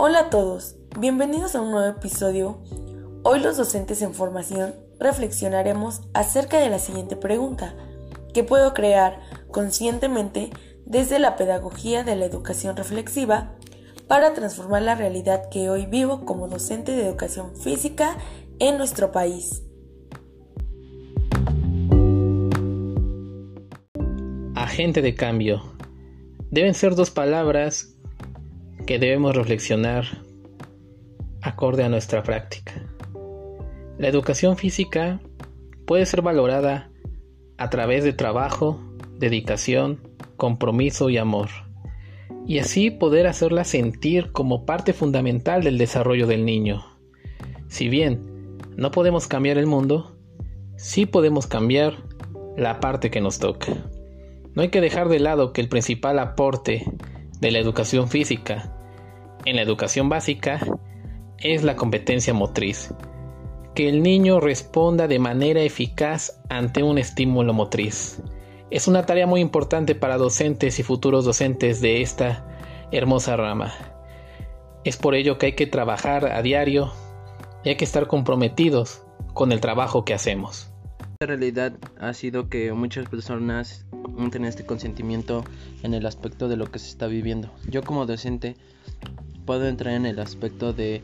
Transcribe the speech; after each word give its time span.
Hola 0.00 0.20
a 0.20 0.30
todos, 0.30 0.76
bienvenidos 0.96 1.56
a 1.56 1.60
un 1.60 1.72
nuevo 1.72 1.88
episodio. 1.88 2.62
Hoy 3.24 3.40
los 3.40 3.56
docentes 3.56 4.00
en 4.00 4.14
formación 4.14 4.76
reflexionaremos 5.00 6.02
acerca 6.14 6.60
de 6.60 6.70
la 6.70 6.78
siguiente 6.78 7.16
pregunta. 7.16 7.74
¿Qué 8.32 8.44
puedo 8.44 8.74
crear 8.74 9.18
conscientemente 9.50 10.50
desde 10.86 11.18
la 11.18 11.34
pedagogía 11.34 12.04
de 12.04 12.14
la 12.14 12.26
educación 12.26 12.76
reflexiva 12.76 13.56
para 14.06 14.34
transformar 14.34 14.82
la 14.82 14.94
realidad 14.94 15.48
que 15.50 15.68
hoy 15.68 15.86
vivo 15.86 16.24
como 16.24 16.46
docente 16.46 16.92
de 16.92 17.04
educación 17.04 17.56
física 17.56 18.18
en 18.60 18.78
nuestro 18.78 19.10
país? 19.10 19.64
Agente 24.54 25.02
de 25.02 25.16
cambio. 25.16 25.60
Deben 26.52 26.74
ser 26.74 26.94
dos 26.94 27.10
palabras 27.10 27.97
que 28.88 28.98
debemos 28.98 29.36
reflexionar 29.36 30.06
acorde 31.42 31.84
a 31.84 31.90
nuestra 31.90 32.22
práctica. 32.22 32.72
La 33.98 34.08
educación 34.08 34.56
física 34.56 35.20
puede 35.84 36.06
ser 36.06 36.22
valorada 36.22 36.90
a 37.58 37.68
través 37.68 38.02
de 38.02 38.14
trabajo, 38.14 38.80
dedicación, 39.18 40.00
compromiso 40.38 41.10
y 41.10 41.18
amor, 41.18 41.50
y 42.46 42.60
así 42.60 42.90
poder 42.90 43.26
hacerla 43.26 43.64
sentir 43.64 44.32
como 44.32 44.64
parte 44.64 44.94
fundamental 44.94 45.62
del 45.64 45.76
desarrollo 45.76 46.26
del 46.26 46.46
niño. 46.46 46.82
Si 47.68 47.90
bien 47.90 48.56
no 48.78 48.90
podemos 48.90 49.28
cambiar 49.28 49.58
el 49.58 49.66
mundo, 49.66 50.16
sí 50.78 51.04
podemos 51.04 51.46
cambiar 51.46 51.98
la 52.56 52.80
parte 52.80 53.10
que 53.10 53.20
nos 53.20 53.38
toca. 53.38 53.70
No 54.54 54.62
hay 54.62 54.70
que 54.70 54.80
dejar 54.80 55.10
de 55.10 55.20
lado 55.20 55.52
que 55.52 55.60
el 55.60 55.68
principal 55.68 56.18
aporte 56.18 56.86
de 57.38 57.50
la 57.50 57.58
educación 57.58 58.08
física 58.08 58.76
en 59.44 59.56
la 59.56 59.62
educación 59.62 60.08
básica 60.08 60.60
es 61.38 61.62
la 61.62 61.76
competencia 61.76 62.34
motriz. 62.34 62.92
Que 63.74 63.88
el 63.88 64.02
niño 64.02 64.40
responda 64.40 65.06
de 65.06 65.18
manera 65.18 65.60
eficaz 65.60 66.40
ante 66.48 66.82
un 66.82 66.98
estímulo 66.98 67.52
motriz. 67.52 68.20
Es 68.70 68.88
una 68.88 69.06
tarea 69.06 69.26
muy 69.26 69.40
importante 69.40 69.94
para 69.94 70.18
docentes 70.18 70.78
y 70.78 70.82
futuros 70.82 71.24
docentes 71.24 71.80
de 71.80 72.02
esta 72.02 72.44
hermosa 72.90 73.36
rama. 73.36 73.72
Es 74.84 74.96
por 74.96 75.14
ello 75.14 75.38
que 75.38 75.46
hay 75.46 75.52
que 75.52 75.66
trabajar 75.66 76.26
a 76.26 76.42
diario 76.42 76.92
y 77.64 77.70
hay 77.70 77.76
que 77.76 77.84
estar 77.84 78.06
comprometidos 78.06 79.02
con 79.34 79.52
el 79.52 79.60
trabajo 79.60 80.04
que 80.04 80.14
hacemos. 80.14 80.70
La 81.20 81.26
realidad 81.26 81.72
ha 81.98 82.12
sido 82.14 82.48
que 82.48 82.72
muchas 82.72 83.08
personas 83.08 83.86
no 83.92 84.30
tienen 84.30 84.48
este 84.48 84.64
consentimiento 84.64 85.44
en 85.82 85.94
el 85.94 86.06
aspecto 86.06 86.48
de 86.48 86.56
lo 86.56 86.70
que 86.70 86.78
se 86.78 86.88
está 86.88 87.06
viviendo. 87.06 87.50
Yo 87.68 87.82
como 87.82 88.06
docente 88.06 88.56
puedo 89.48 89.66
entrar 89.66 89.94
en 89.94 90.04
el 90.04 90.18
aspecto 90.18 90.74
de 90.74 91.02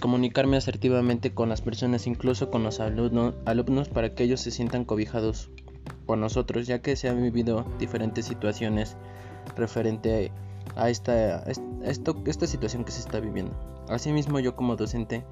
comunicarme 0.00 0.56
asertivamente 0.56 1.34
con 1.34 1.50
las 1.50 1.60
personas, 1.60 2.06
incluso 2.06 2.50
con 2.50 2.62
los 2.62 2.80
alumnos, 2.80 3.34
alumnos 3.44 3.90
para 3.90 4.14
que 4.14 4.24
ellos 4.24 4.40
se 4.40 4.50
sientan 4.50 4.86
cobijados 4.86 5.50
con 6.06 6.18
nosotros, 6.18 6.66
ya 6.66 6.80
que 6.80 6.96
se 6.96 7.10
han 7.10 7.22
vivido 7.22 7.66
diferentes 7.78 8.24
situaciones 8.24 8.96
referente 9.56 10.32
a 10.74 10.88
esta, 10.88 11.44
esto, 11.84 12.16
esta 12.24 12.46
situación 12.46 12.84
que 12.84 12.92
se 12.92 13.00
está 13.00 13.20
viviendo. 13.20 13.52
Asimismo, 13.90 14.40
yo 14.40 14.56
como 14.56 14.76
docente 14.76 15.22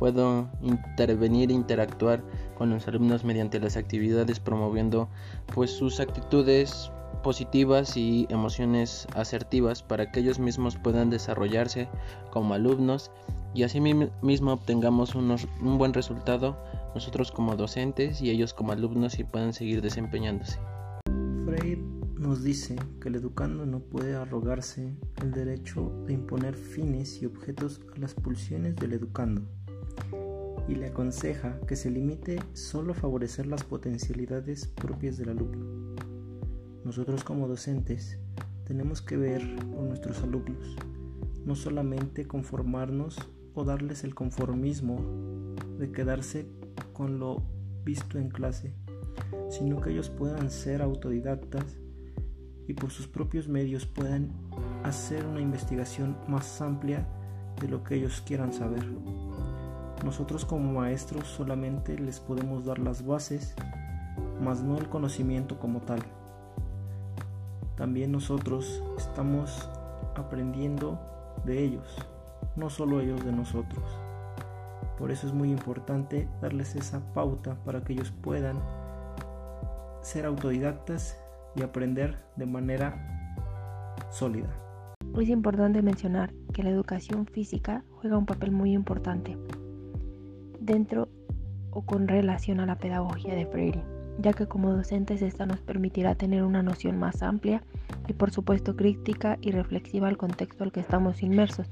puedo 0.00 0.48
intervenir 0.62 1.52
e 1.52 1.54
interactuar 1.54 2.24
con 2.58 2.70
los 2.70 2.88
alumnos 2.88 3.22
mediante 3.22 3.60
las 3.60 3.76
actividades 3.76 4.40
promoviendo 4.40 5.08
pues 5.54 5.70
sus 5.70 6.00
actitudes 6.00 6.90
positivas 7.24 7.96
y 7.96 8.28
emociones 8.28 9.08
asertivas 9.16 9.82
para 9.82 10.12
que 10.12 10.20
ellos 10.20 10.38
mismos 10.38 10.76
puedan 10.76 11.10
desarrollarse 11.10 11.88
como 12.30 12.54
alumnos 12.54 13.10
y 13.54 13.64
así 13.64 13.80
mismo 13.80 14.52
obtengamos 14.52 15.16
un 15.16 15.78
buen 15.78 15.94
resultado 15.94 16.56
nosotros 16.94 17.32
como 17.32 17.56
docentes 17.56 18.20
y 18.20 18.30
ellos 18.30 18.54
como 18.54 18.72
alumnos 18.72 19.18
y 19.18 19.24
puedan 19.24 19.52
seguir 19.52 19.82
desempeñándose. 19.82 20.60
Freire 21.44 21.82
nos 22.18 22.44
dice 22.44 22.76
que 23.00 23.08
el 23.08 23.16
educando 23.16 23.66
no 23.66 23.80
puede 23.80 24.14
arrogarse 24.14 24.94
el 25.20 25.32
derecho 25.32 25.92
de 26.06 26.12
imponer 26.12 26.54
fines 26.54 27.20
y 27.22 27.26
objetos 27.26 27.80
a 27.96 27.98
las 27.98 28.14
pulsiones 28.14 28.76
del 28.76 28.92
educando 28.92 29.42
y 30.68 30.74
le 30.74 30.86
aconseja 30.86 31.58
que 31.66 31.76
se 31.76 31.90
limite 31.90 32.40
solo 32.52 32.92
a 32.92 32.96
favorecer 32.96 33.46
las 33.46 33.64
potencialidades 33.64 34.66
propias 34.68 35.16
del 35.16 35.30
alumno. 35.30 36.03
Nosotros 36.96 37.24
como 37.24 37.48
docentes 37.48 38.20
tenemos 38.68 39.02
que 39.02 39.16
ver 39.16 39.40
con 39.74 39.88
nuestros 39.88 40.22
alumnos, 40.22 40.76
no 41.44 41.56
solamente 41.56 42.28
conformarnos 42.28 43.18
o 43.52 43.64
darles 43.64 44.04
el 44.04 44.14
conformismo 44.14 45.00
de 45.76 45.90
quedarse 45.90 46.46
con 46.92 47.18
lo 47.18 47.42
visto 47.84 48.16
en 48.16 48.28
clase, 48.28 48.76
sino 49.50 49.80
que 49.80 49.90
ellos 49.90 50.08
puedan 50.08 50.52
ser 50.52 50.82
autodidactas 50.82 51.64
y 52.68 52.74
por 52.74 52.92
sus 52.92 53.08
propios 53.08 53.48
medios 53.48 53.86
puedan 53.86 54.30
hacer 54.84 55.26
una 55.26 55.40
investigación 55.40 56.16
más 56.28 56.60
amplia 56.60 57.08
de 57.60 57.66
lo 57.66 57.82
que 57.82 57.96
ellos 57.96 58.22
quieran 58.24 58.52
saber. 58.52 58.86
Nosotros 60.04 60.44
como 60.44 60.72
maestros 60.72 61.26
solamente 61.26 61.98
les 61.98 62.20
podemos 62.20 62.64
dar 62.64 62.78
las 62.78 63.04
bases, 63.04 63.56
mas 64.40 64.62
no 64.62 64.78
el 64.78 64.88
conocimiento 64.88 65.58
como 65.58 65.80
tal 65.80 66.00
también 67.76 68.12
nosotros 68.12 68.82
estamos 68.96 69.68
aprendiendo 70.14 70.98
de 71.44 71.62
ellos, 71.62 71.96
no 72.56 72.70
solo 72.70 73.00
ellos 73.00 73.24
de 73.24 73.32
nosotros. 73.32 73.84
Por 74.98 75.10
eso 75.10 75.26
es 75.26 75.32
muy 75.32 75.50
importante 75.50 76.28
darles 76.40 76.76
esa 76.76 77.00
pauta 77.14 77.56
para 77.64 77.82
que 77.82 77.94
ellos 77.94 78.12
puedan 78.22 78.60
ser 80.02 80.26
autodidactas 80.26 81.18
y 81.56 81.62
aprender 81.62 82.16
de 82.36 82.46
manera 82.46 83.94
sólida. 84.10 84.48
Es 85.18 85.28
importante 85.28 85.82
mencionar 85.82 86.32
que 86.52 86.62
la 86.62 86.70
educación 86.70 87.26
física 87.26 87.84
juega 87.90 88.18
un 88.18 88.26
papel 88.26 88.52
muy 88.52 88.72
importante 88.72 89.36
dentro 90.60 91.08
o 91.70 91.84
con 91.84 92.06
relación 92.06 92.60
a 92.60 92.66
la 92.66 92.78
pedagogía 92.78 93.34
de 93.34 93.46
Freire 93.46 93.93
ya 94.18 94.32
que 94.32 94.46
como 94.46 94.72
docentes 94.72 95.22
esta 95.22 95.46
nos 95.46 95.60
permitirá 95.60 96.14
tener 96.14 96.42
una 96.44 96.62
noción 96.62 96.98
más 96.98 97.22
amplia 97.22 97.62
y 98.06 98.12
por 98.12 98.30
supuesto 98.30 98.76
crítica 98.76 99.38
y 99.40 99.50
reflexiva 99.50 100.08
al 100.08 100.16
contexto 100.16 100.64
al 100.64 100.72
que 100.72 100.80
estamos 100.80 101.22
inmersos 101.22 101.68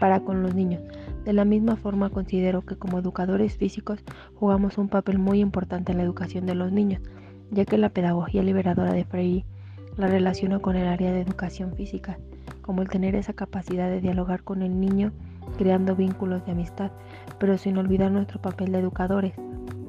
para 0.00 0.20
con 0.20 0.42
los 0.42 0.54
niños. 0.54 0.82
De 1.24 1.32
la 1.32 1.44
misma 1.44 1.76
forma 1.76 2.10
considero 2.10 2.62
que 2.62 2.76
como 2.76 2.98
educadores 2.98 3.56
físicos 3.56 4.00
jugamos 4.34 4.78
un 4.78 4.88
papel 4.88 5.18
muy 5.18 5.40
importante 5.40 5.92
en 5.92 5.98
la 5.98 6.04
educación 6.04 6.46
de 6.46 6.54
los 6.54 6.72
niños, 6.72 7.02
ya 7.50 7.64
que 7.64 7.78
la 7.78 7.90
pedagogía 7.90 8.42
liberadora 8.42 8.92
de 8.92 9.04
Freire 9.04 9.44
la 9.96 10.06
relaciona 10.06 10.58
con 10.58 10.76
el 10.76 10.88
área 10.88 11.12
de 11.12 11.20
educación 11.20 11.74
física, 11.74 12.18
como 12.62 12.82
el 12.82 12.88
tener 12.88 13.14
esa 13.14 13.34
capacidad 13.34 13.90
de 13.90 14.00
dialogar 14.00 14.42
con 14.42 14.62
el 14.62 14.80
niño 14.80 15.12
creando 15.58 15.94
vínculos 15.94 16.44
de 16.46 16.52
amistad, 16.52 16.90
pero 17.38 17.58
sin 17.58 17.76
olvidar 17.76 18.10
nuestro 18.10 18.40
papel 18.40 18.72
de 18.72 18.78
educadores, 18.78 19.34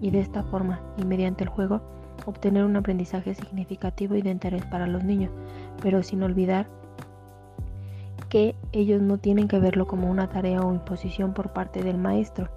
y 0.04 0.12
de 0.12 0.20
esta 0.20 0.44
forma 0.44 0.82
y 0.98 1.06
mediante 1.06 1.46
el 1.46 1.50
juego 1.50 1.82
obtener 2.26 2.66
un 2.66 2.76
aprendizaje 2.76 3.34
significativo 3.34 4.16
y 4.16 4.22
de 4.22 4.32
interés 4.32 4.66
para 4.66 4.86
los 4.86 5.04
niños, 5.04 5.32
pero 5.82 6.04
sin 6.04 6.22
olvidar 6.24 6.68
que 8.28 8.54
ellos 8.74 9.02
no 9.02 9.18
tienen 9.18 9.48
que 9.48 9.60
verlo 9.60 9.88
como 9.88 10.12
una 10.12 10.28
tarea 10.28 10.62
o 10.62 10.74
imposición 10.74 11.34
por 11.34 11.54
parte 11.54 11.84
del 11.84 11.98
maestro. 11.98 12.50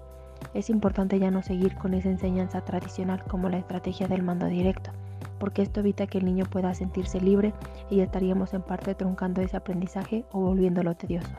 Es 0.54 0.70
importante 0.70 1.20
ya 1.20 1.30
no 1.30 1.42
seguir 1.42 1.76
con 1.76 1.94
esa 1.94 2.08
enseñanza 2.08 2.62
tradicional 2.62 3.22
como 3.24 3.48
la 3.48 3.58
estrategia 3.58 4.08
del 4.08 4.24
mando 4.24 4.46
directo, 4.46 4.90
porque 5.38 5.62
esto 5.62 5.80
evita 5.80 6.08
que 6.08 6.18
el 6.18 6.24
niño 6.24 6.46
pueda 6.46 6.74
sentirse 6.74 7.20
libre 7.20 7.54
y 7.90 8.00
estaríamos 8.00 8.54
en 8.54 8.62
parte 8.62 8.96
truncando 8.96 9.40
ese 9.40 9.56
aprendizaje 9.56 10.24
o 10.32 10.40
volviéndolo 10.40 10.96
tedioso. 10.96 11.30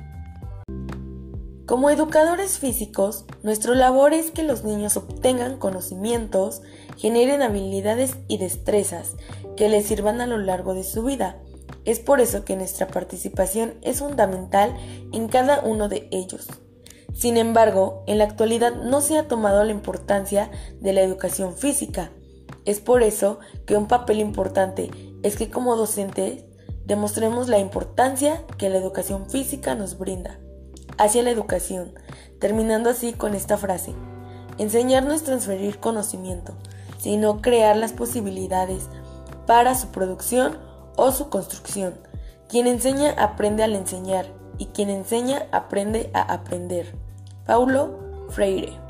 Como 1.68 1.90
educadores 1.90 2.60
físicos, 2.60 3.26
nuestra 3.44 3.76
labor 3.76 4.14
es 4.14 4.32
que 4.32 4.42
los 4.42 4.64
niños 4.64 4.96
obtengan 4.96 5.58
conocimientos, 5.58 6.62
generen 6.96 7.42
habilidades 7.42 8.16
y 8.30 8.38
destrezas 8.38 9.18
que 9.58 9.68
les 9.68 9.86
sirvan 9.86 10.22
a 10.22 10.28
lo 10.28 10.38
largo 10.38 10.74
de 10.74 10.86
su 10.86 11.04
vida. 11.04 11.42
Es 11.84 12.00
por 12.00 12.22
eso 12.22 12.46
que 12.46 12.56
nuestra 12.56 12.88
participación 12.88 13.74
es 13.82 14.00
fundamental 14.00 14.78
en 15.12 15.28
cada 15.28 15.60
uno 15.60 15.90
de 15.90 16.08
ellos. 16.10 16.48
Sin 17.14 17.36
embargo, 17.36 18.02
en 18.08 18.20
la 18.20 18.24
actualidad 18.24 18.74
no 18.74 19.02
se 19.02 19.18
ha 19.18 19.28
tomado 19.28 19.62
la 19.66 19.74
importancia 19.74 20.50
de 20.80 20.94
la 20.94 21.02
educación 21.02 21.54
física. 21.54 22.12
Es 22.64 22.80
por 22.80 23.04
eso 23.04 23.40
que 23.66 23.76
un 23.76 23.90
papel 23.90 24.22
importante 24.22 24.90
es 25.22 25.36
que 25.36 25.50
como 25.50 25.76
docentes 25.76 26.46
demostremos 26.86 27.50
la 27.50 27.60
importancia 27.60 28.46
que 28.58 28.70
la 28.70 28.78
educación 28.78 29.30
física 29.30 29.76
nos 29.76 29.98
brinda 29.98 30.40
hacia 30.98 31.24
la 31.24 31.32
educación, 31.32 31.94
terminando 32.40 32.90
así 32.90 33.14
con 33.14 33.34
esta 33.36 33.58
frase. 33.58 33.94
Enseñar 34.58 35.06
no 35.06 35.14
es 35.14 35.24
transferir 35.24 35.80
conocimiento, 35.80 36.54
sino 36.98 37.42
crear 37.42 37.78
las 37.78 37.94
posibilidades 37.94 38.88
para 39.46 39.76
su 39.76 39.90
producción 39.90 40.58
o 40.96 41.12
su 41.12 41.30
construcción. 41.30 41.94
Quien 42.50 42.68
enseña 42.68 43.12
aprende 43.12 43.64
al 43.64 43.76
enseñar 43.76 44.26
y 44.58 44.68
quien 44.68 44.90
enseña 44.90 45.48
aprende 45.52 46.10
a 46.14 46.22
aprender. 46.22 46.96
Paulo 47.46 48.28
Freire 48.30 48.87